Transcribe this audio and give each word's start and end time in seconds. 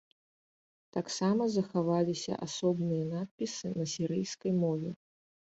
Таксама 0.97 1.43
захаваліся 1.57 2.39
асобныя 2.47 3.03
надпісы 3.13 3.67
на 3.77 3.85
сірыйскай 3.93 4.51
мове. 4.65 4.91